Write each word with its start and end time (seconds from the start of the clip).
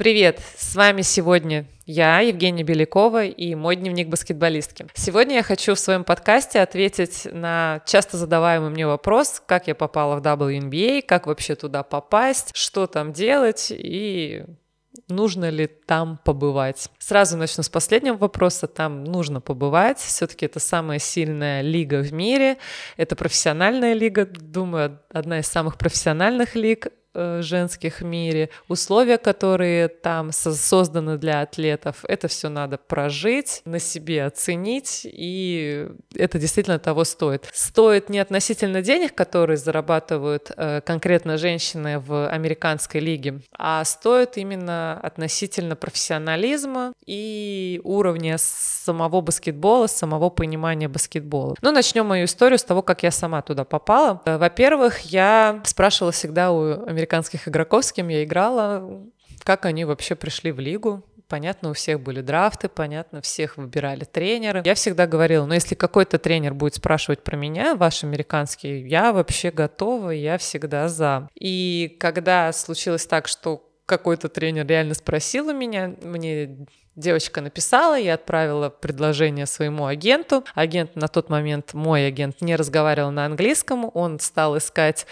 Привет! 0.00 0.40
С 0.56 0.76
вами 0.76 1.02
сегодня 1.02 1.66
я, 1.84 2.20
Евгения 2.20 2.62
Белякова, 2.62 3.26
и 3.26 3.54
мой 3.54 3.76
дневник 3.76 4.08
баскетболистки. 4.08 4.86
Сегодня 4.94 5.34
я 5.34 5.42
хочу 5.42 5.74
в 5.74 5.78
своем 5.78 6.04
подкасте 6.04 6.60
ответить 6.60 7.28
на 7.30 7.82
часто 7.84 8.16
задаваемый 8.16 8.70
мне 8.70 8.86
вопрос, 8.86 9.42
как 9.44 9.66
я 9.66 9.74
попала 9.74 10.16
в 10.16 10.22
WNBA, 10.22 11.02
как 11.02 11.26
вообще 11.26 11.54
туда 11.54 11.82
попасть, 11.82 12.52
что 12.54 12.86
там 12.86 13.12
делать 13.12 13.66
и 13.70 14.46
нужно 15.08 15.50
ли 15.50 15.66
там 15.66 16.18
побывать. 16.24 16.88
Сразу 16.98 17.36
начну 17.36 17.62
с 17.62 17.68
последнего 17.68 18.16
вопроса. 18.16 18.68
Там 18.68 19.04
нужно 19.04 19.42
побывать. 19.42 19.98
Все-таки 19.98 20.46
это 20.46 20.60
самая 20.60 20.98
сильная 20.98 21.60
лига 21.60 22.02
в 22.02 22.10
мире. 22.10 22.56
Это 22.96 23.16
профессиональная 23.16 23.92
лига, 23.92 24.24
думаю, 24.24 24.98
одна 25.12 25.40
из 25.40 25.46
самых 25.46 25.76
профессиональных 25.76 26.54
лиг. 26.54 26.88
Э, 27.12 27.40
женских 27.42 28.02
мире, 28.02 28.50
условия, 28.68 29.18
которые 29.18 29.88
там 29.88 30.30
созданы 30.30 31.18
для 31.18 31.40
атлетов, 31.40 32.04
это 32.06 32.28
все 32.28 32.48
надо 32.48 32.78
прожить, 32.78 33.62
на 33.64 33.80
себе 33.80 34.24
оценить, 34.24 35.00
и 35.04 35.88
это 36.14 36.38
действительно 36.38 36.78
того 36.78 37.02
стоит. 37.02 37.48
Стоит 37.52 38.10
не 38.10 38.20
относительно 38.20 38.80
денег, 38.80 39.16
которые 39.16 39.56
зарабатывают 39.56 40.52
э, 40.56 40.82
конкретно 40.82 41.36
женщины 41.36 41.98
в 41.98 42.28
американской 42.28 43.00
лиге, 43.00 43.40
а 43.58 43.84
стоит 43.84 44.36
именно 44.36 45.00
относительно 45.02 45.74
профессионализма 45.74 46.92
и 47.06 47.80
уровня 47.82 48.36
самого 48.38 49.20
баскетбола, 49.20 49.88
самого 49.88 50.30
понимания 50.30 50.86
баскетбола. 50.86 51.56
Ну, 51.60 51.72
начнем 51.72 52.06
мою 52.06 52.26
историю 52.26 52.58
с 52.60 52.62
того, 52.62 52.82
как 52.82 53.02
я 53.02 53.10
сама 53.10 53.42
туда 53.42 53.64
попала. 53.64 54.22
Э, 54.26 54.38
во-первых, 54.38 55.00
я 55.00 55.60
спрашивала 55.64 56.12
всегда 56.12 56.52
у 56.52 56.60
американцев, 56.60 56.99
американских 57.00 57.48
игроков, 57.48 57.84
с 57.84 57.92
кем 57.92 58.08
я 58.08 58.22
играла, 58.22 59.02
как 59.42 59.64
они 59.64 59.84
вообще 59.84 60.14
пришли 60.14 60.52
в 60.52 60.60
лигу. 60.60 61.04
Понятно, 61.28 61.70
у 61.70 61.72
всех 61.74 62.00
были 62.00 62.22
драфты, 62.22 62.68
понятно, 62.68 63.22
всех 63.22 63.56
выбирали 63.56 64.04
тренеры. 64.04 64.62
Я 64.64 64.74
всегда 64.74 65.06
говорила, 65.06 65.46
ну 65.46 65.54
если 65.54 65.76
какой-то 65.76 66.18
тренер 66.18 66.54
будет 66.54 66.74
спрашивать 66.74 67.22
про 67.22 67.36
меня, 67.36 67.76
ваш 67.76 68.02
американский, 68.02 68.86
я 68.88 69.12
вообще 69.12 69.52
готова, 69.52 70.10
я 70.10 70.38
всегда 70.38 70.88
за. 70.88 71.28
И 71.34 71.96
когда 72.00 72.52
случилось 72.52 73.06
так, 73.06 73.28
что 73.28 73.64
какой-то 73.86 74.28
тренер 74.28 74.66
реально 74.66 74.94
спросил 74.94 75.48
у 75.48 75.52
меня, 75.52 75.94
мне 76.02 76.66
Девочка 77.00 77.40
написала, 77.40 77.98
я 77.98 78.14
отправила 78.14 78.68
предложение 78.68 79.46
своему 79.46 79.86
агенту. 79.86 80.44
Агент 80.54 80.96
на 80.96 81.08
тот 81.08 81.30
момент, 81.30 81.72
мой 81.72 82.06
агент, 82.06 82.42
не 82.42 82.56
разговаривал 82.56 83.10
на 83.10 83.24
английском. 83.24 83.90
Он 83.94 84.20
стал 84.20 84.58
искать 84.58 85.06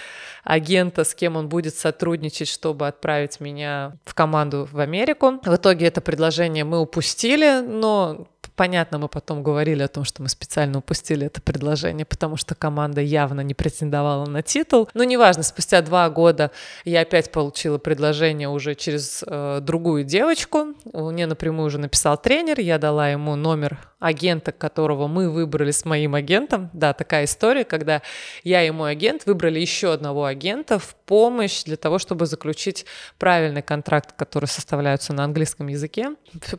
агента, 0.45 1.05
с 1.05 1.14
кем 1.14 1.36
он 1.36 1.48
будет 1.48 1.75
сотрудничать, 1.75 2.48
чтобы 2.48 2.86
отправить 2.86 3.41
меня 3.41 3.97
в 4.05 4.12
команду 4.12 4.69
в 4.70 4.78
Америку. 4.80 5.41
В 5.42 5.56
итоге 5.56 5.86
это 5.86 6.03
предложение 6.03 6.64
мы 6.64 6.78
упустили, 6.78 7.61
но 7.67 8.28
Понятно, 8.59 8.98
мы 8.98 9.06
потом 9.09 9.45
говорили 9.45 9.84
о 9.84 9.89
том, 9.89 10.03
что 10.03 10.20
мы 10.20 10.28
специально 10.28 10.78
упустили 10.78 11.25
это 11.25 11.41
предложение, 11.41 12.05
потому 12.05 12.37
что 12.37 12.56
команда 12.56 13.01
явно 13.01 13.42
не 13.42 13.55
претендовала 13.55 14.27
на 14.27 14.42
титул. 14.42 14.89
Но 14.95 15.05
неважно, 15.05 15.45
спустя 15.45 15.81
два 15.81 16.11
года 16.11 16.51
я 16.84 17.03
опять 17.03 17.31
получила 17.31 17.79
предложение 17.79 18.48
уже 18.48 18.75
через 18.75 19.23
э, 19.25 19.61
другую 19.62 20.03
девочку. 20.03 20.75
Мне 20.92 21.27
напрямую 21.27 21.69
уже 21.69 21.79
написал 21.79 22.20
тренер, 22.20 22.59
я 22.59 22.79
дала 22.79 23.09
ему 23.09 23.36
номер 23.36 23.79
агента, 23.98 24.52
которого 24.52 25.08
мы 25.08 25.28
выбрали 25.30 25.70
с 25.70 25.84
моим 25.84 26.14
агентом. 26.14 26.70
Да, 26.72 26.92
такая 26.92 27.24
история, 27.24 27.64
когда 27.64 28.02
я 28.44 28.64
и 28.64 28.70
мой 28.70 28.92
агент 28.92 29.27
выбрали 29.27 29.58
еще 29.58 29.92
одного 29.92 30.24
агента 30.24 30.78
в 30.78 30.94
помощь 30.94 31.64
для 31.64 31.77
того, 31.77 31.98
чтобы 31.98 32.27
заключить 32.27 32.86
правильный 33.18 33.62
контракт, 33.62 34.12
который 34.12 34.46
составляется 34.46 35.12
на 35.12 35.24
английском 35.24 35.66
языке, 35.68 36.10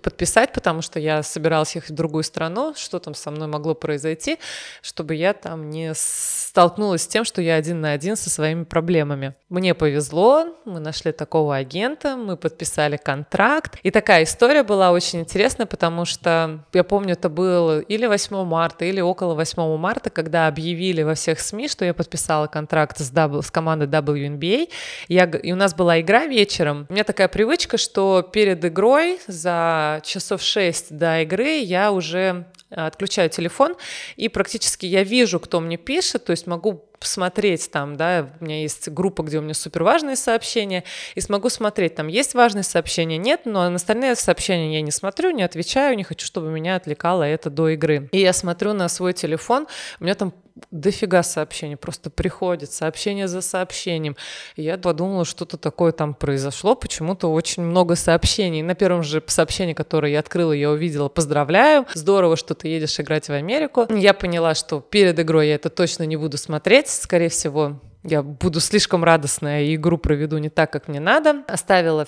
подписать, 0.02 0.52
потому 0.52 0.82
что 0.82 1.00
я 1.00 1.24
собиралась 1.24 1.76
ехать 1.76 1.92
в 1.92 1.96
другую 1.96 2.24
страну, 2.24 2.74
что 2.76 3.00
там 3.00 3.14
со 3.14 3.32
мной 3.32 3.48
могло 3.48 3.74
произойти, 3.74 4.38
чтобы 4.82 5.16
я 5.16 5.34
там 5.34 5.70
не 5.70 5.94
столкнулась 5.96 7.04
с 7.04 7.08
тем, 7.08 7.24
что 7.24 7.42
я 7.42 7.56
один 7.56 7.80
на 7.80 7.92
один 7.92 8.16
со 8.16 8.30
своими 8.30 8.64
проблемами. 8.64 9.36
Мне 9.50 9.74
повезло, 9.74 10.58
мы 10.66 10.80
нашли 10.80 11.12
такого 11.12 11.56
агента, 11.56 12.18
мы 12.18 12.36
подписали 12.36 12.98
контракт. 12.98 13.78
И 13.84 13.92
такая 13.92 14.24
история 14.24 14.64
была 14.64 14.92
очень 14.92 15.22
интересная, 15.22 15.66
потому 15.66 16.06
что 16.06 16.66
я 16.74 16.84
помню, 16.84 17.14
это 17.14 17.29
было 17.30 17.80
или 17.80 18.06
8 18.06 18.44
марта, 18.44 18.86
или 18.86 19.00
около 19.00 19.36
8 19.36 19.78
марта, 19.78 20.10
когда 20.10 20.48
объявили 20.48 21.04
во 21.04 21.14
всех 21.14 21.40
СМИ, 21.40 21.70
что 21.70 21.86
я 21.86 21.94
подписала 21.94 22.48
контракт 22.48 22.98
с, 22.98 23.12
w, 23.12 23.42
с 23.42 23.52
командой 23.52 23.88
WNBA. 23.88 24.70
Я, 25.08 25.26
и 25.26 25.52
у 25.52 25.56
нас 25.56 25.74
была 25.74 26.02
игра 26.02 26.26
вечером. 26.26 26.88
У 26.90 26.94
меня 26.94 27.04
такая 27.04 27.28
привычка, 27.28 27.78
что 27.78 28.22
перед 28.22 28.64
игрой 28.66 29.20
за 29.28 30.02
часов 30.04 30.42
6 30.42 30.98
до 30.98 31.22
игры 31.22 31.60
я 31.60 31.92
уже 31.92 32.46
отключаю 32.70 33.30
телефон, 33.30 33.76
и 34.16 34.30
практически 34.30 34.86
я 34.86 35.04
вижу, 35.04 35.40
кто 35.40 35.60
мне 35.60 35.78
пишет, 35.78 36.26
то 36.26 36.32
есть 36.32 36.46
могу 36.48 36.89
посмотреть 37.00 37.72
там, 37.72 37.96
да, 37.96 38.30
у 38.40 38.46
меня 38.46 38.62
есть 38.62 38.90
группа, 38.90 39.24
где 39.24 39.40
у 39.40 39.42
меня 39.42 39.54
супер 39.54 39.84
важные 39.84 40.16
сообщения, 40.16 40.84
и 41.16 41.22
смогу 41.22 41.50
смотреть, 41.50 41.96
там 41.96 42.08
есть 42.08 42.34
важные 42.34 42.64
сообщения, 42.64 43.18
нет, 43.18 43.42
но 43.46 43.70
на 43.70 43.76
остальные 43.76 44.16
сообщения 44.16 44.76
я 44.76 44.82
не 44.82 44.92
смотрю, 44.92 45.32
не 45.32 45.44
отвечаю, 45.44 45.96
не 45.96 46.04
хочу, 46.04 46.26
чтобы 46.26 46.50
меня 46.50 46.76
отвлекало 46.76 47.24
это 47.24 47.50
до 47.50 47.70
игры. 47.70 48.10
И 48.12 48.20
я 48.20 48.34
смотрю 48.34 48.74
на 48.74 48.90
свой 48.90 49.14
телефон, 49.14 49.68
у 50.00 50.04
меня 50.04 50.16
там 50.16 50.34
дофига 50.72 51.24
сообщений, 51.24 51.78
просто 51.78 52.10
приходит 52.10 52.72
сообщение 52.72 53.28
за 53.28 53.42
сообщением. 53.42 54.16
И 54.56 54.64
я 54.64 54.78
подумала, 54.78 55.26
что-то 55.26 55.58
такое 55.58 55.92
там 55.92 56.14
произошло, 56.14 56.76
почему-то 56.76 57.32
очень 57.32 57.64
много 57.64 57.96
сообщений. 57.96 58.62
На 58.62 58.76
первом 58.76 59.04
же 59.04 59.24
сообщении, 59.28 59.74
которое 59.74 60.12
я 60.12 60.20
открыла, 60.20 60.52
я 60.52 60.70
увидела 60.70 61.10
«Поздравляю, 61.10 61.86
здорово, 61.94 62.36
что 62.36 62.56
ты 62.56 62.68
едешь 62.68 63.00
играть 63.00 63.28
в 63.28 63.32
Америку». 63.32 63.88
Я 63.90 64.14
поняла, 64.14 64.56
что 64.56 64.82
перед 64.82 65.20
игрой 65.20 65.48
я 65.48 65.56
это 65.56 65.70
точно 65.70 66.04
не 66.04 66.18
буду 66.18 66.38
смотреть, 66.38 66.89
скорее 66.90 67.30
всего, 67.30 67.80
я 68.04 68.24
буду 68.24 68.62
слишком 68.62 69.04
радостная 69.04 69.64
и 69.64 69.76
игру 69.76 69.98
проведу 69.98 70.38
не 70.38 70.50
так, 70.50 70.72
как 70.72 70.88
мне 70.88 71.02
надо. 71.02 71.44
Оставила 71.48 72.06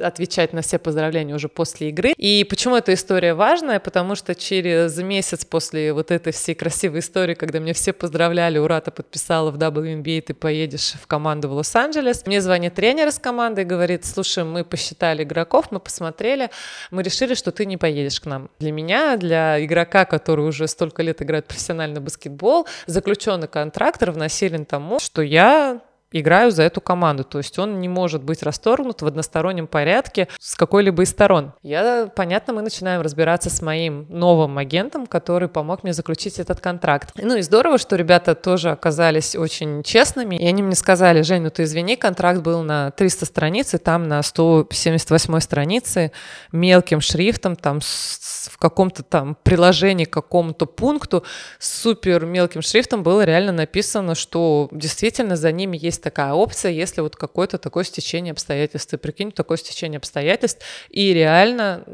отвечать 0.00 0.52
на 0.52 0.62
все 0.62 0.78
поздравления 0.78 1.34
уже 1.34 1.48
после 1.48 1.88
игры. 1.88 2.12
И 2.16 2.46
почему 2.48 2.76
эта 2.76 2.94
история 2.94 3.34
важная? 3.34 3.80
Потому 3.80 4.14
что 4.14 4.36
через 4.36 4.96
месяц 4.98 5.44
после 5.44 5.92
вот 5.92 6.12
этой 6.12 6.32
всей 6.32 6.54
красивой 6.54 7.00
истории, 7.00 7.34
когда 7.34 7.58
мне 7.58 7.72
все 7.72 7.92
поздравляли, 7.92 8.58
ура, 8.58 8.80
ты 8.80 8.92
подписала 8.92 9.50
в 9.50 9.58
WNBA, 9.58 10.20
ты 10.20 10.34
поедешь 10.34 10.92
в 10.92 11.06
команду 11.08 11.48
в 11.48 11.52
Лос-Анджелес, 11.54 12.26
мне 12.26 12.40
звонит 12.40 12.74
тренер 12.74 13.08
из 13.08 13.18
команды 13.18 13.62
и 13.62 13.64
говорит, 13.64 14.04
слушай, 14.04 14.44
мы 14.44 14.64
посчитали 14.64 15.24
игроков, 15.24 15.66
мы 15.72 15.80
посмотрели, 15.80 16.50
мы 16.92 17.02
решили, 17.02 17.34
что 17.34 17.50
ты 17.50 17.66
не 17.66 17.76
поедешь 17.76 18.20
к 18.20 18.26
нам. 18.26 18.50
Для 18.60 18.70
меня, 18.70 19.16
для 19.16 19.64
игрока, 19.64 20.04
который 20.04 20.46
уже 20.46 20.68
столько 20.68 21.02
лет 21.02 21.20
играет 21.22 21.46
профессиональный 21.46 22.00
баскетбол, 22.00 22.68
заключенный 22.86 23.48
контракт 23.48 24.00
равносилен 24.00 24.64
тому, 24.64 25.00
что 25.00 25.23
я 25.24 25.80
играю 26.20 26.50
за 26.50 26.62
эту 26.62 26.80
команду. 26.80 27.24
То 27.24 27.38
есть 27.38 27.58
он 27.58 27.80
не 27.80 27.88
может 27.88 28.22
быть 28.22 28.42
расторгнут 28.42 29.02
в 29.02 29.06
одностороннем 29.06 29.66
порядке 29.66 30.28
с 30.38 30.54
какой-либо 30.54 31.02
из 31.02 31.10
сторон. 31.10 31.52
Я, 31.62 32.08
понятно, 32.14 32.52
мы 32.52 32.62
начинаем 32.62 33.02
разбираться 33.02 33.50
с 33.50 33.60
моим 33.60 34.06
новым 34.08 34.58
агентом, 34.58 35.06
который 35.06 35.48
помог 35.48 35.82
мне 35.82 35.92
заключить 35.92 36.38
этот 36.38 36.60
контракт. 36.60 37.10
Ну 37.16 37.36
и 37.36 37.42
здорово, 37.42 37.78
что 37.78 37.96
ребята 37.96 38.34
тоже 38.34 38.70
оказались 38.70 39.34
очень 39.34 39.82
честными, 39.82 40.36
и 40.36 40.46
они 40.46 40.62
мне 40.62 40.76
сказали, 40.76 41.22
Жень, 41.22 41.42
ну 41.42 41.50
ты 41.50 41.64
извини, 41.64 41.96
контракт 41.96 42.40
был 42.40 42.62
на 42.62 42.92
300 42.92 43.26
страниц, 43.26 43.74
и 43.74 43.78
там 43.78 44.06
на 44.08 44.22
178 44.22 45.40
странице 45.40 46.12
мелким 46.52 47.00
шрифтом, 47.00 47.56
там 47.56 47.80
в 47.80 48.58
каком-то 48.58 49.02
там 49.02 49.36
приложении 49.42 50.04
к 50.04 50.12
какому-то 50.12 50.66
пункту 50.66 51.24
супер 51.58 52.24
мелким 52.24 52.62
шрифтом 52.62 53.02
было 53.02 53.24
реально 53.24 53.52
написано, 53.52 54.14
что 54.14 54.68
действительно 54.70 55.36
за 55.36 55.50
ними 55.50 55.76
есть 55.80 56.03
такая 56.04 56.32
опция, 56.32 56.70
если 56.70 57.00
вот 57.00 57.16
какое-то 57.16 57.58
такое 57.58 57.84
стечение 57.84 58.32
обстоятельств. 58.32 58.92
И 58.92 58.96
прикинь, 58.98 59.32
такое 59.32 59.56
стечение 59.56 59.98
обстоятельств, 59.98 60.64
и 60.90 61.12
реально 61.12 61.84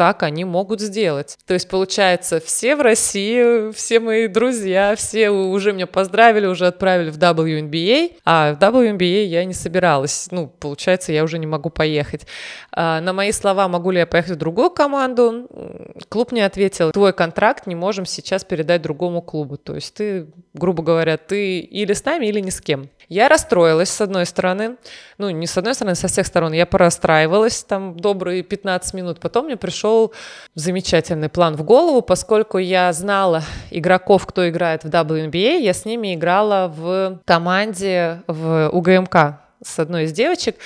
так 0.00 0.22
они 0.22 0.46
могут 0.46 0.80
сделать. 0.80 1.36
То 1.46 1.52
есть, 1.52 1.68
получается, 1.68 2.40
все 2.40 2.74
в 2.74 2.80
России, 2.80 3.70
все 3.72 4.00
мои 4.00 4.28
друзья, 4.28 4.94
все 4.96 5.28
уже 5.28 5.74
меня 5.74 5.86
поздравили, 5.86 6.46
уже 6.46 6.68
отправили 6.68 7.10
в 7.10 7.18
WNBA, 7.18 8.14
а 8.24 8.54
в 8.54 8.58
WNBA 8.58 9.24
я 9.26 9.44
не 9.44 9.52
собиралась. 9.52 10.28
Ну, 10.30 10.46
получается, 10.46 11.12
я 11.12 11.22
уже 11.22 11.38
не 11.38 11.46
могу 11.46 11.68
поехать. 11.68 12.26
А, 12.72 13.02
на 13.02 13.12
мои 13.12 13.30
слова, 13.30 13.68
могу 13.68 13.90
ли 13.90 13.98
я 13.98 14.06
поехать 14.06 14.36
в 14.36 14.36
другую 14.36 14.70
команду, 14.70 15.46
клуб 16.08 16.32
мне 16.32 16.46
ответил, 16.46 16.92
твой 16.92 17.12
контракт 17.12 17.66
не 17.66 17.74
можем 17.74 18.06
сейчас 18.06 18.42
передать 18.42 18.80
другому 18.80 19.20
клубу. 19.20 19.58
То 19.58 19.74
есть 19.74 19.92
ты, 19.92 20.28
грубо 20.54 20.82
говоря, 20.82 21.16
ты 21.16 21.60
или 21.60 21.92
с 21.92 22.04
нами, 22.04 22.26
или 22.26 22.40
ни 22.40 22.50
с 22.50 22.60
кем. 22.60 22.88
Я 23.08 23.28
расстроилась, 23.28 23.90
с 23.90 24.00
одной 24.00 24.24
стороны, 24.24 24.76
ну, 25.18 25.30
не 25.30 25.46
с 25.46 25.58
одной 25.58 25.74
стороны, 25.74 25.96
со 25.96 26.06
всех 26.06 26.26
сторон. 26.26 26.52
Я 26.52 26.64
порастраивалась 26.64 27.64
там 27.64 27.98
добрые 27.98 28.42
15 28.42 28.94
минут. 28.94 29.18
Потом 29.18 29.46
мне 29.46 29.56
пришел 29.56 30.12
замечательный 30.54 31.28
план 31.28 31.56
в 31.56 31.64
голову, 31.64 32.02
поскольку 32.02 32.58
я 32.58 32.92
знала 32.92 33.42
игроков, 33.70 34.26
кто 34.26 34.48
играет 34.48 34.84
в 34.84 34.88
WNBA, 34.88 35.60
я 35.60 35.74
с 35.74 35.84
ними 35.84 36.14
играла 36.14 36.72
в 36.74 37.20
команде 37.24 38.22
в 38.28 38.70
УГМК 38.72 39.40
с 39.64 39.78
одной 39.78 40.04
из 40.04 40.12
девочек. 40.12 40.56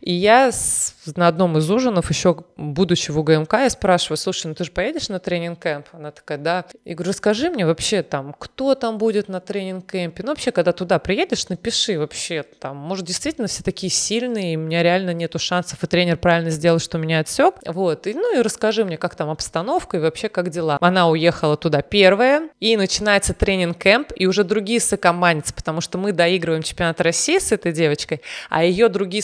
И 0.00 0.12
я 0.12 0.50
с, 0.50 0.94
на 1.16 1.28
одном 1.28 1.58
из 1.58 1.70
ужинов, 1.70 2.10
еще 2.10 2.44
будучи 2.56 3.10
в 3.10 3.18
УГМК, 3.18 3.52
я 3.54 3.70
спрашиваю, 3.70 4.16
слушай, 4.16 4.46
ну 4.46 4.54
ты 4.54 4.64
же 4.64 4.70
поедешь 4.70 5.08
на 5.08 5.18
тренинг-кэмп? 5.18 5.86
Она 5.92 6.10
такая, 6.10 6.38
да. 6.38 6.64
Я 6.84 6.94
говорю, 6.94 7.10
расскажи 7.10 7.50
мне 7.50 7.66
вообще 7.66 8.02
там, 8.02 8.34
кто 8.38 8.74
там 8.74 8.98
будет 8.98 9.28
на 9.28 9.40
тренинг-кэмпе? 9.40 10.22
Ну 10.22 10.28
вообще, 10.28 10.52
когда 10.52 10.72
туда 10.72 10.98
приедешь, 10.98 11.48
напиши 11.48 11.98
вообще 11.98 12.42
там, 12.42 12.76
может, 12.76 13.04
действительно 13.06 13.46
все 13.46 13.62
такие 13.62 13.90
сильные, 13.90 14.54
и 14.54 14.56
у 14.56 14.60
меня 14.60 14.82
реально 14.82 15.12
нету 15.12 15.38
шансов, 15.38 15.82
и 15.84 15.86
тренер 15.86 16.16
правильно 16.16 16.50
сделал, 16.50 16.78
что 16.78 16.98
меня 16.98 17.20
отсек. 17.20 17.56
Вот, 17.66 18.06
и, 18.06 18.14
ну 18.14 18.38
и 18.38 18.42
расскажи 18.42 18.84
мне, 18.84 18.96
как 18.96 19.14
там 19.14 19.28
обстановка 19.28 19.98
и 19.98 20.00
вообще 20.00 20.28
как 20.28 20.50
дела. 20.50 20.78
Она 20.80 21.08
уехала 21.08 21.56
туда 21.56 21.82
первая, 21.82 22.48
и 22.58 22.76
начинается 22.76 23.34
тренинг-кэмп, 23.34 24.12
и 24.14 24.26
уже 24.26 24.44
другие 24.44 24.80
сокоманец, 24.80 25.52
потому 25.52 25.80
что 25.80 25.98
мы 25.98 26.12
доигрываем 26.12 26.62
чемпионат 26.62 27.00
России 27.00 27.38
с 27.38 27.52
этой 27.52 27.72
девочкой, 27.72 28.22
а 28.48 28.64
ее 28.64 28.88
другие 28.88 29.22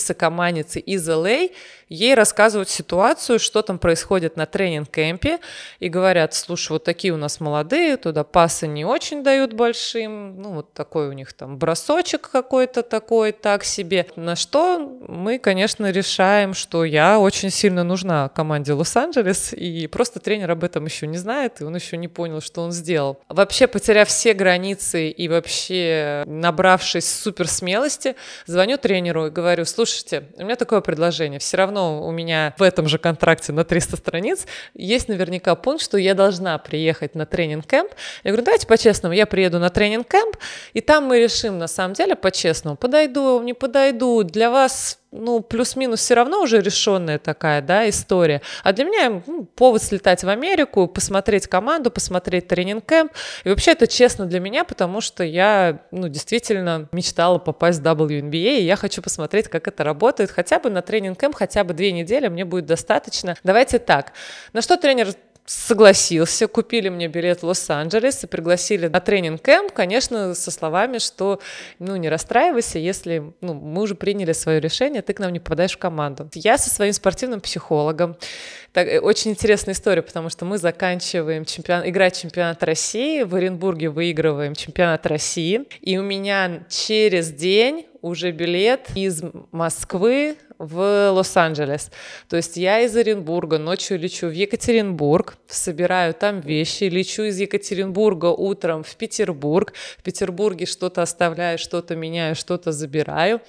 сокоманницы 0.66 0.80
из 0.80 1.08
LA 1.08 1.52
ей 1.89 2.15
рассказывают 2.15 2.69
ситуацию, 2.69 3.39
что 3.39 3.63
там 3.63 3.79
происходит 3.79 4.37
на 4.37 4.47
тренинг-кемпе, 4.47 5.39
и 5.79 5.89
говорят, 5.89 6.35
слушай, 6.35 6.73
вот 6.73 6.85
такие 6.85 7.13
у 7.13 7.17
нас 7.17 7.41
молодые, 7.41 7.97
туда 7.97 8.25
пасы 8.25 8.67
не 8.67 8.85
очень 8.85 9.23
дают 9.23 9.53
большим, 9.53 10.41
ну 10.41 10.55
вот 10.55 10.73
такой 10.73 11.09
у 11.09 11.13
них 11.13 11.33
там 11.33 11.59
бросочек 11.59 12.29
какой-то 12.31 12.83
такой, 12.83 13.33
так 13.33 13.65
себе. 13.65 14.07
На 14.17 14.37
что 14.37 14.79
мы, 15.07 15.39
конечно, 15.39 15.91
решаем, 15.91 16.55
что 16.55 16.85
я 16.85 17.19
очень 17.19 17.51
сильно 17.51 17.85
нужна 17.85 18.29
команде 18.31 18.73
Лос-Анджелес, 18.73 19.53
и 19.53 19.87
просто 19.87 20.21
тренер 20.21 20.51
об 20.51 20.65
этом 20.65 20.85
еще 20.85 21.07
не 21.07 21.19
знает, 21.19 21.61
и 21.61 21.65
он 21.65 21.75
еще 21.75 21.97
не 21.97 22.09
понял, 22.09 22.41
что 22.41 22.63
он 22.63 22.73
сделал. 22.73 23.21
Вообще, 23.29 23.67
потеряв 23.67 24.09
все 24.09 24.35
границы 24.35 25.09
и 25.11 25.29
вообще 25.29 26.25
набравшись 26.27 27.09
супер 27.09 27.49
смелости, 27.49 28.17
звоню 28.47 28.77
тренеру 28.77 29.27
и 29.27 29.31
говорю, 29.31 29.65
слушайте, 29.65 30.25
у 30.37 30.45
меня 30.45 30.57
такое 30.57 30.81
предложение, 30.81 31.39
все 31.39 31.57
равно 31.57 31.76
равно 31.77 32.07
у 32.07 32.11
меня 32.11 32.55
в 32.59 32.63
этом 32.63 32.89
же 32.89 32.99
контракте 32.99 33.53
на 33.53 33.65
300 33.65 33.97
страниц 33.97 34.47
есть 34.75 35.09
наверняка 35.09 35.55
пункт, 35.55 35.83
что 35.83 35.99
я 35.99 36.15
должна 36.15 36.59
приехать 36.59 37.15
на 37.15 37.27
тренинг-кэмп. 37.27 37.91
Я 38.25 38.31
говорю, 38.31 38.45
давайте 38.45 38.67
по-честному, 38.67 39.15
я 39.15 39.27
приеду 39.27 39.59
на 39.59 39.69
тренинг-кэмп, 39.69 40.37
и 40.73 40.81
там 40.81 41.05
мы 41.05 41.21
решим 41.21 41.59
на 41.59 41.69
самом 41.69 41.95
деле 41.95 42.17
по-честному, 42.17 42.77
подойду, 42.77 43.41
не 43.43 43.53
подойду, 43.53 44.23
для 44.23 44.51
вас 44.51 44.99
ну, 45.17 45.41
плюс-минус 45.41 46.01
все 46.01 46.15
равно 46.15 46.43
уже 46.43 46.61
решенная 46.61 47.19
такая, 47.19 47.63
да, 47.63 47.89
история. 47.89 48.43
А 48.63 48.73
для 48.73 48.85
меня 48.85 49.23
ну, 49.27 49.45
повод 49.45 49.83
слетать 49.83 50.25
в 50.25 50.29
Америку, 50.29 50.87
посмотреть 50.87 51.47
команду, 51.47 51.91
посмотреть 51.91 52.47
тренинг-кэмп. 52.49 53.11
И 53.45 53.49
вообще 53.49 53.73
это 53.73 53.87
честно 53.87 54.27
для 54.27 54.41
меня, 54.41 54.65
потому 54.65 55.01
что 55.01 55.25
я, 55.25 55.81
ну, 55.91 56.09
действительно 56.09 56.89
мечтала 56.93 57.39
попасть 57.39 57.81
в 57.81 57.83
WNBA, 57.83 58.59
и 58.59 58.63
я 58.63 58.77
хочу 58.77 59.03
посмотреть, 59.03 59.49
как 59.49 59.69
это 59.69 59.85
работает. 59.85 60.31
Хотя 60.31 60.59
бы 60.59 60.71
на 60.71 60.83
тренинг-кэмп, 60.83 61.35
хотя 61.35 61.65
бы 61.65 61.75
две 61.75 61.93
недели 61.93 62.29
мне 62.29 62.45
будет 62.45 62.67
достаточно. 62.67 63.37
Давайте 63.43 63.79
так. 63.79 64.13
На 64.53 64.63
что 64.63 64.77
тренер 64.77 65.09
согласился, 65.47 66.49
купили 66.49 66.89
мне 66.89 67.09
билет 67.09 67.43
в 67.43 67.47
Лос-Анджелес 67.47 68.25
и 68.25 68.27
пригласили 68.27 68.89
на 68.89 69.01
тренинг-кэмп, 69.01 69.73
конечно, 69.73 70.35
со 70.35 70.51
словами, 70.51 70.99
что, 70.99 71.41
ну, 71.79 71.97
не 71.97 72.09
расстраивайся, 72.09 72.79
если, 72.79 73.33
ну, 73.41 73.55
мы 73.55 73.83
уже 73.83 73.95
приняли 73.95 74.33
свое 74.33 74.61
решение, 74.61 75.03
ты 75.03 75.15
к 75.15 75.21
нам 75.21 75.33
не 75.33 75.41
попадаешь 75.41 75.75
в 75.75 75.79
команду. 75.79 76.29
Я 76.35 76.59
со 76.59 76.69
своим 76.69 76.93
спортивным 76.93 77.41
психологом, 77.41 78.17
так, 78.73 78.89
э, 78.89 79.01
очень 79.01 79.31
интересная 79.31 79.75
история, 79.75 80.03
потому 80.03 80.29
что 80.29 80.45
мы 80.45 80.59
заканчиваем 80.59 81.45
чемпион, 81.45 81.89
играть 81.89 82.21
чемпионат 82.21 82.63
России, 82.63 83.23
в 83.23 83.35
Оренбурге 83.35 83.89
выигрываем 83.89 84.55
чемпионат 84.55 85.07
России, 85.07 85.63
и 85.81 85.97
у 85.97 86.03
меня 86.03 86.65
через 86.69 87.31
день 87.31 87.87
уже 88.03 88.33
билет 88.33 88.89
из 88.95 89.23
Москвы 89.53 90.37
в 90.59 91.11
Лос-Анджелес. 91.11 91.91
То 92.29 92.37
есть 92.37 92.57
я 92.57 92.81
из 92.81 92.97
Оренбурга 92.97 93.59
ночью 93.59 93.99
лечу 93.99 94.29
в 94.29 94.33
Екатеринбург, 94.33 95.37
собираю 95.47 96.15
там 96.15 96.41
вещи, 96.41 96.85
лечу 96.85 97.23
из 97.25 97.39
Екатеринбурга 97.39 98.27
утром 98.27 98.83
в 98.83 98.97
Петербург. 98.97 99.73
В 99.99 100.03
Петербурге 100.03 100.67
что-то 100.67 101.03
оставляю, 101.03 101.59
что-то 101.59 101.97
меняю, 101.97 102.35
что-то 102.35 102.73
забираю. 102.73 103.41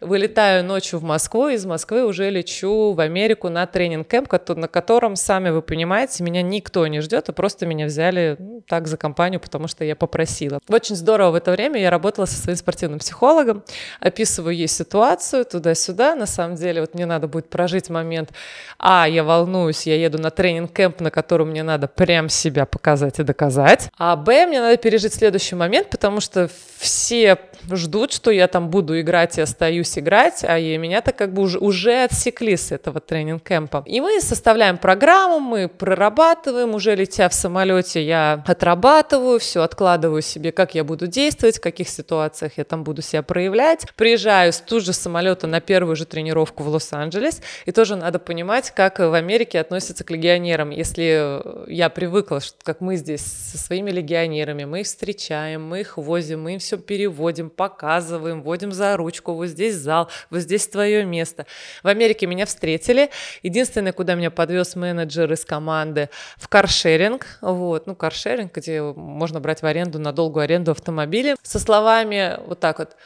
Вылетаю 0.00 0.64
ночью 0.64 0.98
в 0.98 1.02
Москву, 1.02 1.48
из 1.48 1.64
Москвы 1.64 2.04
уже 2.04 2.30
лечу 2.30 2.92
в 2.92 3.00
Америку 3.00 3.48
на 3.48 3.64
тренинг-кэмп, 3.66 4.54
на 4.54 4.68
котором, 4.68 5.16
сами 5.16 5.50
вы 5.50 5.62
понимаете, 5.62 6.24
меня 6.24 6.42
никто 6.42 6.86
не 6.86 7.00
ждет, 7.00 7.28
а 7.28 7.32
просто 7.32 7.66
меня 7.66 7.86
взяли 7.86 8.36
ну, 8.38 8.62
так 8.66 8.88
за 8.88 8.96
компанию, 8.96 9.40
потому 9.40 9.68
что 9.68 9.84
я 9.84 9.96
попросила. 9.96 10.60
Очень 10.68 10.96
здорово 10.96 11.32
в 11.32 11.34
это 11.36 11.52
время 11.52 11.80
я 11.80 11.90
работала 11.90 12.26
со 12.26 12.36
своим 12.36 12.56
спортивным 12.56 12.98
психологом, 12.98 13.62
описываю 14.00 14.54
ей 14.54 14.68
ситуацию 14.68 15.44
туда-сюда, 15.44 16.14
на 16.14 16.26
самом 16.26 16.55
деле, 16.56 16.80
вот 16.80 16.94
мне 16.94 17.06
надо 17.06 17.28
будет 17.28 17.48
прожить 17.48 17.90
момент, 17.90 18.30
а, 18.78 19.06
я 19.08 19.24
волнуюсь, 19.24 19.86
я 19.86 19.96
еду 19.96 20.18
на 20.18 20.30
тренинг-кэмп, 20.30 21.02
на 21.02 21.10
котором 21.10 21.50
мне 21.50 21.62
надо 21.62 21.88
прям 21.88 22.28
себя 22.28 22.66
показать 22.66 23.18
и 23.18 23.22
доказать, 23.22 23.90
а, 23.98 24.16
б, 24.16 24.46
мне 24.46 24.60
надо 24.60 24.76
пережить 24.76 25.14
следующий 25.14 25.54
момент, 25.54 25.90
потому 25.90 26.20
что 26.20 26.48
все 26.78 27.38
ждут, 27.70 28.12
что 28.12 28.30
я 28.30 28.48
там 28.48 28.70
буду 28.70 29.00
играть 29.00 29.38
и 29.38 29.40
остаюсь 29.40 29.98
играть, 29.98 30.44
а 30.44 30.58
и 30.58 30.76
меня-то 30.76 31.12
как 31.12 31.32
бы 31.32 31.42
уже, 31.42 31.58
уже 31.58 32.04
отсекли 32.04 32.56
с 32.56 32.72
этого 32.72 33.00
тренинг-кэмпа. 33.00 33.84
И 33.86 34.00
мы 34.00 34.20
составляем 34.20 34.78
программу, 34.78 35.40
мы 35.40 35.68
прорабатываем, 35.68 36.74
уже 36.74 36.94
летя 36.94 37.28
в 37.28 37.34
самолете, 37.34 38.04
я 38.04 38.42
отрабатываю, 38.46 39.38
все 39.38 39.62
откладываю 39.62 40.22
себе, 40.22 40.52
как 40.52 40.74
я 40.74 40.84
буду 40.84 41.06
действовать, 41.06 41.58
в 41.58 41.60
каких 41.60 41.88
ситуациях 41.88 42.52
я 42.56 42.64
там 42.64 42.84
буду 42.84 43.02
себя 43.02 43.22
проявлять. 43.22 43.86
Приезжаю 43.96 44.52
с 44.52 44.60
ту 44.60 44.80
же 44.80 44.92
самолета 44.92 45.46
на 45.46 45.60
первую 45.60 45.96
же 45.96 46.04
тренировку 46.06 46.62
в 46.62 46.68
Лос-Анджелес, 46.68 47.40
и 47.64 47.72
тоже 47.72 47.96
надо 47.96 48.18
понимать, 48.18 48.70
как 48.70 48.98
в 48.98 49.14
Америке 49.14 49.60
относятся 49.60 50.04
к 50.04 50.10
легионерам. 50.10 50.70
Если 50.70 51.40
я 51.70 51.88
привыкла, 51.88 52.40
что 52.40 52.56
как 52.62 52.80
мы 52.80 52.96
здесь 52.96 53.22
со 53.22 53.58
своими 53.58 53.90
легионерами, 53.90 54.64
мы 54.64 54.80
их 54.80 54.86
встречаем, 54.86 55.66
мы 55.66 55.80
их 55.80 55.96
возим, 55.96 56.42
мы 56.42 56.54
им 56.54 56.58
все 56.58 56.76
переводим, 56.76 57.50
показываем, 57.56 58.42
вводим 58.42 58.72
за 58.72 58.96
ручку, 58.96 59.32
вот 59.32 59.46
здесь 59.46 59.74
зал, 59.76 60.08
вот 60.30 60.40
здесь 60.40 60.68
твое 60.68 61.04
место. 61.04 61.46
В 61.82 61.88
Америке 61.88 62.26
меня 62.26 62.46
встретили. 62.46 63.10
Единственное, 63.42 63.92
куда 63.92 64.14
меня 64.14 64.30
подвез 64.30 64.76
менеджер 64.76 65.32
из 65.32 65.44
команды, 65.44 66.10
в 66.36 66.48
каршеринг, 66.48 67.38
вот, 67.40 67.86
ну, 67.86 67.94
каршеринг, 67.94 68.54
где 68.54 68.82
можно 68.82 69.40
брать 69.40 69.62
в 69.62 69.66
аренду, 69.66 69.98
на 69.98 70.12
долгую 70.12 70.44
аренду 70.44 70.70
автомобили, 70.72 71.36
со 71.42 71.58
словами 71.58 72.38
вот 72.46 72.60
так 72.60 72.78
вот, 72.78 72.96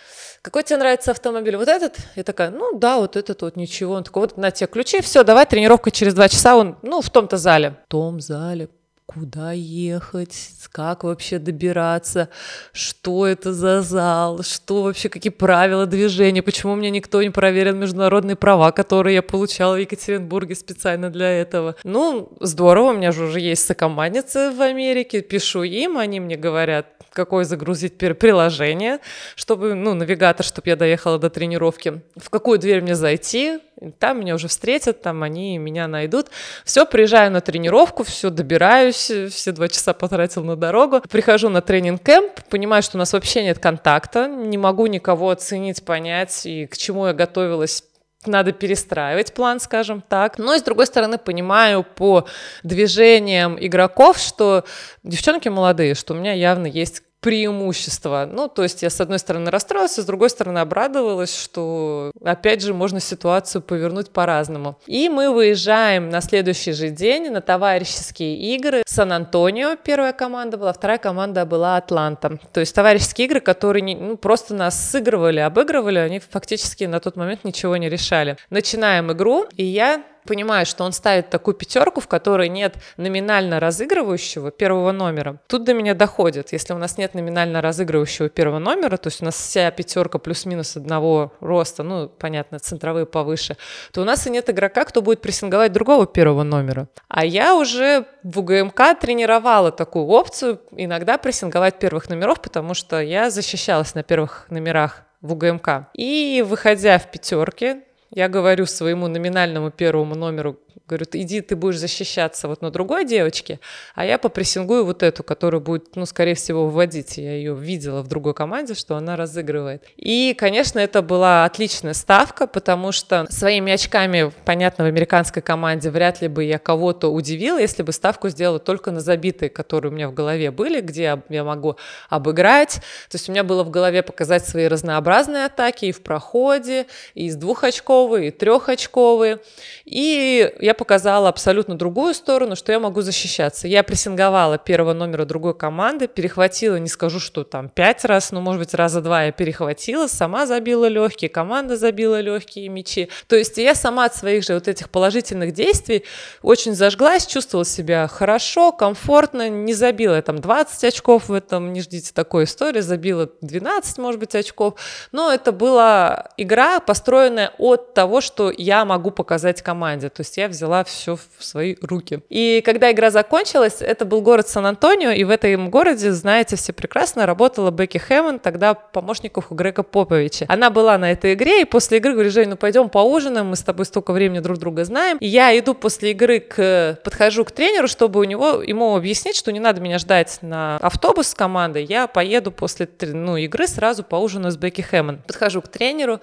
какой 0.42 0.62
тебе 0.62 0.78
нравится 0.78 1.10
автомобиль? 1.10 1.56
Вот 1.56 1.68
этот? 1.68 1.98
Я 2.16 2.22
такая, 2.22 2.50
ну 2.50 2.78
да, 2.78 2.98
вот 2.98 3.16
этот 3.16 3.42
вот 3.42 3.56
ничего. 3.56 3.94
Он 3.94 4.04
такой, 4.04 4.22
вот 4.22 4.36
на 4.36 4.50
тебе 4.50 4.66
ключи, 4.68 5.00
все, 5.02 5.22
давай, 5.22 5.44
тренировка 5.44 5.90
через 5.90 6.14
два 6.14 6.28
часа, 6.28 6.56
он, 6.56 6.78
ну, 6.82 7.02
в 7.02 7.10
том-то 7.10 7.36
зале. 7.36 7.76
В 7.86 7.88
том 7.88 8.20
зале, 8.20 8.68
куда 9.12 9.50
ехать, 9.50 10.50
как 10.70 11.02
вообще 11.02 11.40
добираться, 11.40 12.28
что 12.72 13.26
это 13.26 13.52
за 13.52 13.82
зал, 13.82 14.44
что 14.44 14.82
вообще, 14.82 15.08
какие 15.08 15.32
правила 15.32 15.84
движения, 15.86 16.42
почему 16.42 16.76
мне 16.76 16.90
никто 16.90 17.20
не 17.20 17.30
проверил 17.30 17.74
международные 17.74 18.36
права, 18.36 18.70
которые 18.70 19.16
я 19.16 19.22
получала 19.22 19.74
в 19.74 19.80
Екатеринбурге 19.80 20.54
специально 20.54 21.10
для 21.10 21.28
этого. 21.28 21.74
Ну, 21.82 22.32
здорово, 22.38 22.90
у 22.90 22.92
меня 22.92 23.10
же 23.10 23.24
уже 23.24 23.40
есть 23.40 23.66
сокомандницы 23.66 24.52
в 24.52 24.60
Америке, 24.62 25.22
пишу 25.22 25.64
им, 25.64 25.98
они 25.98 26.20
мне 26.20 26.36
говорят, 26.36 26.86
какое 27.12 27.44
загрузить 27.44 27.98
приложение, 27.98 29.00
чтобы, 29.34 29.74
ну, 29.74 29.94
навигатор, 29.94 30.46
чтобы 30.46 30.68
я 30.68 30.76
доехала 30.76 31.18
до 31.18 31.30
тренировки, 31.30 32.00
в 32.16 32.30
какую 32.30 32.60
дверь 32.60 32.82
мне 32.82 32.94
зайти, 32.94 33.58
там 33.98 34.20
меня 34.20 34.34
уже 34.34 34.48
встретят, 34.48 35.00
там 35.00 35.22
они 35.22 35.56
меня 35.56 35.88
найдут. 35.88 36.26
Все, 36.64 36.84
приезжаю 36.84 37.32
на 37.32 37.40
тренировку, 37.40 38.04
все, 38.04 38.28
добираюсь, 38.30 38.99
все 39.00 39.52
два 39.52 39.68
часа 39.68 39.92
потратил 39.92 40.44
на 40.44 40.56
дорогу. 40.56 41.02
Прихожу 41.10 41.48
на 41.48 41.60
тренинг-кэмп, 41.60 42.48
понимаю, 42.48 42.82
что 42.82 42.96
у 42.96 42.98
нас 42.98 43.12
вообще 43.12 43.42
нет 43.42 43.58
контакта, 43.58 44.26
не 44.28 44.58
могу 44.58 44.86
никого 44.86 45.30
оценить, 45.30 45.84
понять, 45.84 46.46
и 46.46 46.66
к 46.66 46.76
чему 46.76 47.06
я 47.06 47.12
готовилась 47.12 47.84
надо 48.26 48.52
перестраивать 48.52 49.32
план, 49.32 49.60
скажем 49.60 50.02
так. 50.06 50.38
Но 50.38 50.54
и 50.54 50.58
с 50.58 50.62
другой 50.62 50.86
стороны 50.86 51.16
понимаю 51.16 51.84
по 51.84 52.26
движениям 52.62 53.56
игроков, 53.58 54.18
что 54.18 54.64
девчонки 55.02 55.48
молодые, 55.48 55.94
что 55.94 56.12
у 56.12 56.16
меня 56.16 56.32
явно 56.32 56.66
есть 56.66 57.02
преимущество. 57.20 58.28
Ну, 58.30 58.48
то 58.48 58.62
есть 58.62 58.82
я, 58.82 58.90
с 58.90 59.00
одной 59.00 59.18
стороны, 59.18 59.50
расстроилась, 59.50 59.98
а 59.98 60.02
с 60.02 60.04
другой 60.04 60.30
стороны, 60.30 60.58
обрадовалась, 60.58 61.36
что, 61.36 62.12
опять 62.24 62.62
же, 62.62 62.74
можно 62.74 63.00
ситуацию 63.00 63.62
повернуть 63.62 64.10
по-разному. 64.10 64.78
И 64.86 65.08
мы 65.08 65.30
выезжаем 65.30 66.08
на 66.08 66.20
следующий 66.20 66.72
же 66.72 66.88
день 66.88 67.30
на 67.30 67.40
товарищеские 67.40 68.36
игры. 68.54 68.82
Сан-Антонио 68.86 69.76
первая 69.82 70.12
команда 70.12 70.56
была, 70.56 70.72
вторая 70.72 70.98
команда 70.98 71.44
была 71.44 71.76
Атланта. 71.76 72.38
То 72.52 72.60
есть 72.60 72.74
товарищеские 72.74 73.26
игры, 73.26 73.40
которые 73.40 73.82
не, 73.82 73.94
ну, 73.94 74.16
просто 74.16 74.54
нас 74.54 74.90
сыгрывали, 74.90 75.40
обыгрывали, 75.40 75.98
они 75.98 76.20
фактически 76.20 76.84
на 76.84 77.00
тот 77.00 77.16
момент 77.16 77.44
ничего 77.44 77.76
не 77.76 77.88
решали. 77.88 78.36
Начинаем 78.48 79.12
игру, 79.12 79.46
и 79.56 79.64
я 79.64 80.02
понимаю, 80.30 80.64
что 80.64 80.84
он 80.84 80.92
ставит 80.92 81.28
такую 81.28 81.54
пятерку, 81.56 82.00
в 82.00 82.06
которой 82.06 82.48
нет 82.48 82.76
номинально 82.96 83.58
разыгрывающего 83.58 84.52
первого 84.52 84.92
номера. 84.92 85.40
Тут 85.48 85.64
до 85.64 85.74
меня 85.74 85.92
доходит, 85.94 86.52
если 86.52 86.72
у 86.72 86.78
нас 86.78 86.98
нет 86.98 87.14
номинально 87.14 87.60
разыгрывающего 87.60 88.28
первого 88.28 88.60
номера, 88.60 88.96
то 88.96 89.08
есть 89.08 89.22
у 89.22 89.24
нас 89.24 89.34
вся 89.34 89.68
пятерка 89.72 90.18
плюс-минус 90.18 90.76
одного 90.76 91.32
роста, 91.40 91.82
ну, 91.82 92.08
понятно, 92.08 92.60
центровые 92.60 93.06
повыше, 93.06 93.56
то 93.90 94.02
у 94.02 94.04
нас 94.04 94.24
и 94.28 94.30
нет 94.30 94.48
игрока, 94.48 94.84
кто 94.84 95.02
будет 95.02 95.20
прессинговать 95.20 95.72
другого 95.72 96.06
первого 96.06 96.44
номера. 96.44 96.86
А 97.08 97.24
я 97.24 97.56
уже 97.56 98.04
в 98.22 98.38
УГМК 98.38 99.00
тренировала 99.00 99.72
такую 99.72 100.06
опцию, 100.06 100.60
иногда 100.70 101.18
прессинговать 101.18 101.80
первых 101.80 102.08
номеров, 102.08 102.40
потому 102.40 102.74
что 102.74 103.00
я 103.00 103.30
защищалась 103.30 103.96
на 103.96 104.04
первых 104.04 104.46
номерах 104.48 105.02
в 105.22 105.32
УГМК. 105.32 105.88
И 105.94 106.44
выходя 106.46 106.98
в 106.98 107.10
пятерке, 107.10 107.82
я 108.10 108.28
говорю 108.28 108.66
своему 108.66 109.08
номинальному 109.08 109.70
первому 109.70 110.14
номеру, 110.14 110.56
Говорю, 110.86 111.06
иди, 111.12 111.40
ты 111.40 111.56
будешь 111.56 111.78
защищаться 111.78 112.48
вот 112.48 112.62
на 112.62 112.70
другой 112.70 113.04
девочке, 113.04 113.60
а 113.94 114.04
я 114.04 114.18
попрессингую 114.18 114.84
вот 114.84 115.02
эту, 115.02 115.22
которая 115.22 115.60
будет, 115.60 115.94
ну, 115.96 116.06
скорее 116.06 116.34
всего, 116.34 116.68
вводить. 116.68 117.18
Я 117.18 117.34
ее 117.34 117.54
видела 117.54 118.02
в 118.02 118.08
другой 118.08 118.34
команде, 118.34 118.74
что 118.74 118.96
она 118.96 119.16
разыгрывает. 119.16 119.84
И, 119.96 120.34
конечно, 120.36 120.78
это 120.78 121.02
была 121.02 121.44
отличная 121.44 121.94
ставка, 121.94 122.46
потому 122.46 122.92
что 122.92 123.26
своими 123.30 123.72
очками, 123.72 124.32
понятно, 124.44 124.84
в 124.84 124.88
американской 124.88 125.42
команде 125.42 125.90
вряд 125.90 126.20
ли 126.20 126.28
бы 126.28 126.44
я 126.44 126.58
кого-то 126.58 127.08
удивила, 127.08 127.58
если 127.58 127.82
бы 127.82 127.92
ставку 127.92 128.28
сделала 128.28 128.58
только 128.58 128.90
на 128.90 129.00
забитые, 129.00 129.50
которые 129.50 129.92
у 129.92 129.94
меня 129.94 130.08
в 130.08 130.14
голове 130.14 130.50
были, 130.50 130.80
где 130.80 131.20
я 131.28 131.44
могу 131.44 131.76
обыграть. 132.08 132.76
То 133.08 133.16
есть 133.16 133.28
у 133.28 133.32
меня 133.32 133.44
было 133.44 133.62
в 133.62 133.70
голове 133.70 134.02
показать 134.02 134.46
свои 134.46 134.66
разнообразные 134.66 135.44
атаки 135.44 135.86
и 135.86 135.92
в 135.92 136.02
проходе, 136.02 136.86
и 137.14 137.26
из 137.26 137.36
двухочковые, 137.36 138.28
и 138.28 138.30
трехочковые. 138.30 139.38
И 139.84 140.52
я 140.60 140.74
показала 140.74 141.28
абсолютно 141.28 141.76
другую 141.76 142.14
сторону, 142.14 142.56
что 142.56 142.72
я 142.72 142.78
могу 142.78 143.00
защищаться. 143.00 143.66
Я 143.66 143.82
прессинговала 143.82 144.58
первого 144.58 144.92
номера 144.92 145.24
другой 145.24 145.54
команды, 145.54 146.06
перехватила, 146.06 146.76
не 146.76 146.88
скажу, 146.88 147.20
что 147.20 147.44
там 147.44 147.68
пять 147.68 148.04
раз, 148.04 148.32
но, 148.32 148.40
может 148.40 148.60
быть, 148.60 148.74
раза 148.74 149.00
два 149.00 149.24
я 149.24 149.32
перехватила, 149.32 150.06
сама 150.06 150.46
забила 150.46 150.86
легкие, 150.86 151.28
команда 151.28 151.76
забила 151.76 152.20
легкие 152.20 152.68
мячи. 152.68 153.08
То 153.26 153.36
есть 153.36 153.56
я 153.58 153.74
сама 153.74 154.04
от 154.04 154.14
своих 154.14 154.44
же 154.44 154.54
вот 154.54 154.68
этих 154.68 154.90
положительных 154.90 155.52
действий 155.52 156.04
очень 156.42 156.74
зажглась, 156.74 157.26
чувствовала 157.26 157.64
себя 157.64 158.06
хорошо, 158.06 158.72
комфортно, 158.72 159.48
не 159.48 159.74
забила 159.74 160.16
я 160.16 160.22
там 160.22 160.38
20 160.38 160.84
очков 160.84 161.28
в 161.28 161.32
этом, 161.32 161.72
не 161.72 161.80
ждите 161.80 162.12
такой 162.12 162.44
истории, 162.44 162.80
забила 162.80 163.30
12, 163.40 163.98
может 163.98 164.20
быть, 164.20 164.34
очков, 164.34 164.74
но 165.12 165.32
это 165.32 165.52
была 165.52 166.28
игра, 166.36 166.80
построенная 166.80 167.52
от 167.58 167.94
того, 167.94 168.20
что 168.20 168.52
я 168.56 168.84
могу 168.84 169.10
показать 169.10 169.62
команде. 169.62 170.08
То 170.08 170.20
есть 170.20 170.36
я 170.36 170.49
взяла 170.50 170.84
все 170.84 171.16
в 171.16 171.44
свои 171.44 171.76
руки. 171.82 172.20
И 172.28 172.62
когда 172.64 172.92
игра 172.92 173.10
закончилась, 173.10 173.76
это 173.80 174.04
был 174.04 174.20
город 174.20 174.48
Сан-Антонио, 174.48 175.10
и 175.10 175.24
в 175.24 175.30
этом 175.30 175.70
городе, 175.70 176.12
знаете, 176.12 176.56
все 176.56 176.72
прекрасно, 176.72 177.26
работала 177.26 177.70
Бекки 177.70 177.98
Хэммон, 177.98 178.38
тогда 178.38 178.74
помощников 178.74 179.50
у 179.50 179.54
Грега 179.54 179.82
Поповича. 179.82 180.46
Она 180.48 180.70
была 180.70 180.98
на 180.98 181.12
этой 181.12 181.34
игре, 181.34 181.62
и 181.62 181.64
после 181.64 181.98
игры 181.98 182.12
говорю, 182.12 182.30
Жень, 182.30 182.48
ну 182.48 182.56
пойдем 182.56 182.88
поужинаем, 182.88 183.46
мы 183.46 183.56
с 183.56 183.62
тобой 183.62 183.86
столько 183.86 184.12
времени 184.12 184.40
друг 184.40 184.58
друга 184.58 184.84
знаем. 184.84 185.18
И 185.18 185.26
я 185.26 185.56
иду 185.58 185.74
после 185.74 186.12
игры, 186.12 186.40
к, 186.40 186.98
подхожу 187.04 187.44
к 187.44 187.52
тренеру, 187.52 187.88
чтобы 187.88 188.20
у 188.20 188.24
него, 188.24 188.62
ему 188.62 188.96
объяснить, 188.96 189.36
что 189.36 189.52
не 189.52 189.60
надо 189.60 189.80
меня 189.80 189.98
ждать 189.98 190.38
на 190.42 190.76
автобус 190.78 191.28
с 191.28 191.34
командой, 191.34 191.84
я 191.84 192.06
поеду 192.06 192.52
после 192.52 192.88
ну, 193.00 193.36
игры 193.36 193.66
сразу 193.66 194.02
поужинаю 194.02 194.52
с 194.52 194.56
Бекки 194.56 194.80
Хэммон. 194.80 195.18
Подхожу 195.26 195.62
к 195.62 195.68
тренеру, 195.68 196.20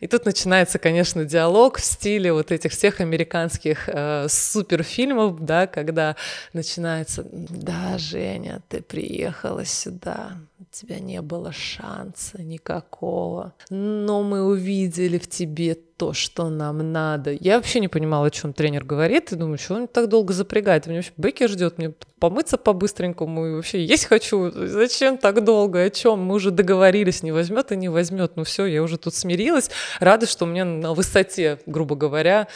и 0.00 0.06
тут 0.06 0.24
начинается, 0.24 0.78
конечно, 0.78 1.24
диалог 1.24 1.78
в 1.78 1.84
стиле 1.84 2.32
вот 2.32 2.52
этих 2.52 2.72
всех 2.72 3.00
американских 3.00 3.69
э, 3.86 4.26
суперфильмов, 4.28 5.44
да, 5.44 5.66
когда 5.66 6.16
начинается, 6.52 7.24
да, 7.32 7.98
Женя, 7.98 8.62
ты 8.68 8.82
приехала 8.82 9.64
сюда, 9.64 10.36
у 10.60 10.64
тебя 10.70 10.98
не 10.98 11.22
было 11.22 11.52
шанса 11.52 12.42
никакого, 12.42 13.54
но 13.70 14.22
мы 14.22 14.44
увидели 14.44 15.16
в 15.16 15.26
тебе 15.26 15.74
то, 15.74 16.12
что 16.12 16.50
нам 16.50 16.92
надо. 16.92 17.32
Я 17.32 17.56
вообще 17.56 17.80
не 17.80 17.88
понимала, 17.88 18.26
о 18.26 18.30
чем 18.30 18.52
тренер 18.52 18.84
говорит, 18.84 19.32
и 19.32 19.36
думаю, 19.36 19.56
что 19.56 19.74
он 19.74 19.88
так 19.88 20.08
долго 20.08 20.34
запрягает, 20.34 20.86
меня 20.86 20.98
вообще 20.98 21.12
Бекки 21.16 21.46
ждет, 21.46 21.78
мне 21.78 21.94
помыться 22.18 22.58
по-быстренькому, 22.58 23.46
и 23.46 23.54
вообще 23.54 23.82
есть 23.84 24.04
хочу, 24.04 24.50
зачем 24.50 25.16
так 25.16 25.42
долго, 25.44 25.82
о 25.82 25.90
чем, 25.90 26.20
мы 26.20 26.34
уже 26.34 26.50
договорились, 26.50 27.22
не 27.22 27.32
возьмет 27.32 27.72
и 27.72 27.76
не 27.76 27.88
возьмет, 27.88 28.32
ну 28.36 28.44
все, 28.44 28.66
я 28.66 28.82
уже 28.82 28.98
тут 28.98 29.14
смирилась, 29.14 29.70
рада, 29.98 30.26
что 30.26 30.44
у 30.44 30.48
меня 30.48 30.66
на 30.66 30.92
высоте, 30.92 31.58
грубо 31.64 31.96
говоря, 31.96 32.48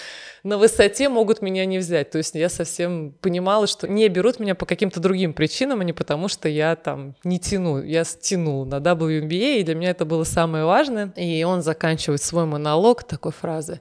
на 0.45 0.59
высоте 0.59 1.09
могут 1.09 1.41
меня 1.41 1.65
не 1.65 1.79
взять. 1.79 2.11
То 2.11 2.19
есть 2.19 2.35
я 2.35 2.51
совсем 2.51 3.15
понимала, 3.23 3.67
что 3.67 3.89
не 3.89 4.07
берут 4.09 4.39
меня 4.39 4.55
по 4.55 4.67
каким-то 4.67 5.01
другим 5.01 5.33
причинам, 5.33 5.81
а 5.81 5.85
не 5.85 5.95
потому, 5.95 6.29
что 6.29 6.51
я 6.51 6.77
там 6.77 7.17
не 7.25 7.41
тяну. 7.41 7.83
Я 7.95 8.03
тяну 8.03 8.65
на 8.65 8.81
WNBA, 8.81 9.61
и 9.61 9.63
для 9.63 9.77
меня 9.77 9.91
это 9.91 10.05
было 10.05 10.25
самое 10.25 10.65
важное. 10.65 11.13
И 11.15 11.45
он 11.45 11.63
заканчивает 11.63 12.21
свой 12.21 12.45
монолог 12.45 13.05
такой 13.05 13.31
фразы. 13.31 13.81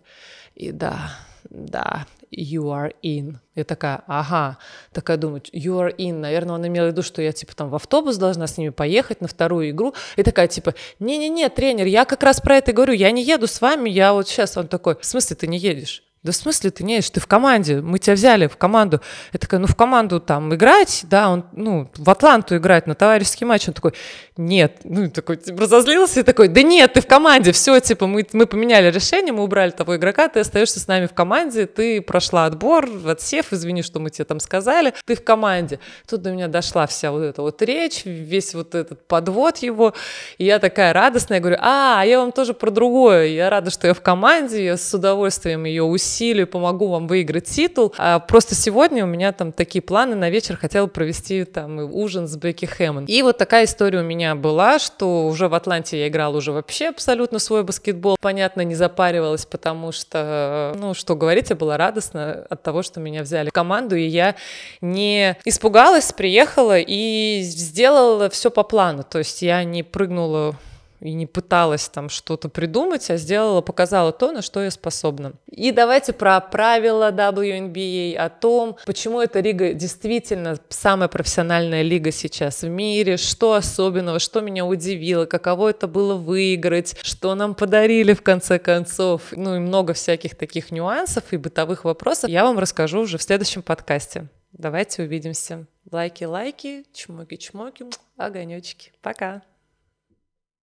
И 0.53 0.71
да, 0.71 1.17
да, 1.49 2.05
you 2.31 2.65
are 2.65 2.93
in. 3.01 3.37
Я 3.55 3.63
такая, 3.63 4.03
ага, 4.05 4.59
такая 4.91 5.17
думаю, 5.17 5.41
you 5.51 5.79
are 5.79 5.95
in. 5.97 6.13
Наверное, 6.13 6.53
он 6.53 6.67
имел 6.67 6.85
в 6.85 6.87
виду, 6.89 7.01
что 7.01 7.23
я, 7.23 7.31
типа, 7.31 7.55
там 7.55 7.69
в 7.69 7.75
автобус 7.75 8.17
должна 8.17 8.45
с 8.45 8.55
ними 8.55 8.69
поехать 8.69 9.19
на 9.19 9.27
вторую 9.27 9.71
игру. 9.71 9.95
И 10.15 10.21
такая, 10.21 10.47
типа, 10.47 10.75
не-не-не, 10.99 11.49
тренер, 11.49 11.87
я 11.87 12.05
как 12.05 12.21
раз 12.21 12.39
про 12.39 12.57
это 12.57 12.71
говорю, 12.71 12.93
я 12.93 13.09
не 13.09 13.23
еду 13.23 13.47
с 13.47 13.61
вами, 13.61 13.89
я 13.89 14.13
вот 14.13 14.27
сейчас. 14.27 14.57
Он 14.57 14.67
такой, 14.67 14.95
в 14.95 15.05
смысле 15.05 15.35
ты 15.35 15.47
не 15.47 15.57
едешь? 15.57 16.03
Да 16.23 16.31
в 16.31 16.35
смысле 16.35 16.71
ты 16.71 16.85
не 16.85 16.95
едешь? 16.95 17.09
Ты 17.09 17.19
в 17.19 17.27
команде, 17.27 17.81
мы 17.81 17.99
тебя 17.99 18.13
взяли 18.13 18.47
в 18.47 18.55
команду. 18.55 19.01
Я 19.33 19.39
такая, 19.39 19.59
ну 19.59 19.67
в 19.67 19.75
команду 19.75 20.21
там 20.21 20.55
играть, 20.55 21.01
да, 21.09 21.29
он, 21.29 21.45
ну, 21.51 21.91
в 21.97 22.09
Атланту 22.09 22.55
играть 22.55 22.87
на 22.87 22.95
товарищеский 22.95 23.45
матч. 23.45 23.67
Он 23.67 23.73
такой, 23.73 23.93
нет, 24.37 24.77
ну, 24.85 25.09
такой, 25.09 25.35
типа, 25.35 25.61
разозлился 25.61 26.21
и 26.21 26.23
такой, 26.23 26.47
да 26.47 26.63
нет, 26.63 26.93
ты 26.93 27.01
в 27.01 27.07
команде, 27.07 27.51
все, 27.51 27.77
типа, 27.81 28.07
мы, 28.07 28.25
мы 28.31 28.45
поменяли 28.45 28.89
решение, 28.89 29.33
мы 29.33 29.43
убрали 29.43 29.71
того 29.71 29.97
игрока, 29.97 30.29
ты 30.29 30.39
остаешься 30.39 30.79
с 30.79 30.87
нами 30.87 31.07
в 31.07 31.13
команде, 31.13 31.65
ты 31.65 32.01
прошла 32.01 32.45
отбор, 32.45 32.89
отсев, 33.05 33.51
извини, 33.51 33.83
что 33.83 33.99
мы 33.99 34.09
тебе 34.09 34.23
там 34.23 34.39
сказали, 34.39 34.93
ты 35.05 35.15
в 35.15 35.23
команде. 35.25 35.79
Тут 36.09 36.21
до 36.21 36.31
меня 36.31 36.47
дошла 36.47 36.87
вся 36.87 37.11
вот 37.11 37.21
эта 37.21 37.41
вот 37.41 37.61
речь, 37.61 38.05
весь 38.05 38.55
вот 38.55 38.75
этот 38.75 39.05
подвод 39.07 39.57
его, 39.57 39.93
и 40.37 40.45
я 40.45 40.59
такая 40.59 40.93
радостная, 40.93 41.41
говорю, 41.41 41.57
а, 41.59 42.03
я 42.05 42.19
вам 42.19 42.31
тоже 42.31 42.53
про 42.53 42.71
другое, 42.71 43.25
я 43.25 43.49
рада, 43.49 43.71
что 43.71 43.87
я 43.87 43.93
в 43.93 44.01
команде, 44.01 44.63
я 44.63 44.77
с 44.77 44.93
удовольствием 44.93 45.65
ее 45.65 45.83
усилила, 45.83 46.12
усилию, 46.13 46.47
помогу 46.47 46.87
вам 46.87 47.07
выиграть 47.07 47.45
титул. 47.45 47.93
А 47.97 48.19
просто 48.19 48.53
сегодня 48.53 49.03
у 49.03 49.07
меня 49.07 49.31
там 49.31 49.51
такие 49.51 49.81
планы 49.81 50.15
на 50.15 50.29
вечер, 50.29 50.57
хотела 50.57 50.85
провести 50.87 51.43
там 51.43 51.79
ужин 51.79 52.27
с 52.27 52.35
Бекки 52.35 52.65
Хэммон. 52.65 53.05
И 53.05 53.21
вот 53.23 53.37
такая 53.37 53.65
история 53.65 53.99
у 53.99 54.03
меня 54.03 54.35
была, 54.35 54.77
что 54.79 55.25
уже 55.25 55.47
в 55.47 55.53
Атланте 55.55 55.99
я 55.99 56.07
играла 56.07 56.37
уже 56.37 56.51
вообще 56.51 56.89
абсолютно 56.89 57.39
свой 57.39 57.63
баскетбол. 57.63 58.17
Понятно, 58.21 58.61
не 58.61 58.75
запаривалась, 58.75 59.45
потому 59.45 59.91
что, 59.91 60.73
ну, 60.77 60.93
что 60.93 61.15
говорить, 61.15 61.49
я 61.49 61.55
была 61.55 61.77
радостна 61.77 62.45
от 62.49 62.61
того, 62.61 62.83
что 62.83 62.99
меня 62.99 63.23
взяли 63.23 63.49
в 63.49 63.53
команду, 63.53 63.95
и 63.95 64.05
я 64.05 64.35
не 64.81 65.35
испугалась, 65.45 66.11
приехала 66.13 66.77
и 66.77 67.41
сделала 67.41 68.29
все 68.29 68.51
по 68.51 68.63
плану. 68.63 69.03
То 69.03 69.19
есть 69.19 69.41
я 69.41 69.63
не 69.63 69.81
прыгнула 69.81 70.55
и 71.03 71.13
не 71.13 71.25
пыталась 71.25 71.89
там 71.89 72.09
что-то 72.09 72.47
придумать, 72.49 73.09
а 73.09 73.17
сделала, 73.17 73.61
показала 73.61 74.13
то, 74.13 74.31
на 74.31 74.41
что 74.41 74.63
я 74.63 74.71
способна. 74.71 75.33
И 75.47 75.71
давайте 75.71 76.13
про 76.13 76.39
правила 76.39 77.11
WNBA, 77.11 78.15
о 78.15 78.29
том, 78.29 78.77
почему 78.85 79.21
эта 79.21 79.41
лига 79.41 79.73
действительно 79.73 80.57
самая 80.69 81.09
профессиональная 81.09 81.81
лига 81.81 82.11
сейчас 82.11 82.61
в 82.61 82.69
мире, 82.69 83.17
что 83.17 83.53
особенного, 83.53 84.19
что 84.19 84.39
меня 84.39 84.65
удивило, 84.65 85.25
каково 85.25 85.71
это 85.71 85.87
было 85.87 86.15
выиграть, 86.15 86.97
что 87.03 87.35
нам 87.35 87.53
подарили 87.53 88.13
в 88.13 88.21
конце 88.21 88.57
концов, 88.57 89.21
ну 89.31 89.55
и 89.55 89.59
много 89.59 89.93
всяких 89.93 90.35
таких 90.35 90.71
нюансов 90.71 91.25
и 91.31 91.37
бытовых 91.37 91.83
вопросов 91.83 92.29
я 92.29 92.43
вам 92.43 92.57
расскажу 92.57 93.01
уже 93.01 93.17
в 93.17 93.23
следующем 93.23 93.61
подкасте. 93.61 94.27
Давайте 94.53 95.03
увидимся. 95.03 95.65
Лайки-лайки, 95.91 96.85
чмоки-чмоки, 96.93 97.91
огонечки. 98.17 98.93
Пока! 99.01 99.41